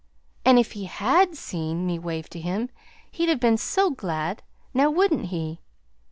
"And 0.43 0.57
if 0.57 0.71
he 0.71 0.85
HAD 0.85 1.35
seen 1.35 1.85
me 1.85 1.99
wave 1.99 2.27
to 2.29 2.39
him, 2.41 2.69
he'd 3.11 3.29
have 3.29 3.39
been 3.39 3.55
so 3.57 3.91
glad; 3.91 4.41
now, 4.73 4.89
wouldn't 4.89 5.27
he?" 5.27 5.61